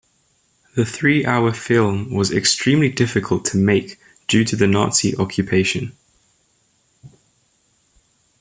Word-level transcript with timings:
The 0.75 0.83
three-hour 0.83 1.53
film 1.53 2.11
was 2.11 2.31
extremely 2.31 2.89
difficult 2.89 3.45
to 3.45 3.57
make 3.57 3.99
due 4.27 4.43
to 4.45 4.55
the 4.55 4.65
Nazi 4.65 5.15
occupation. 5.17 5.95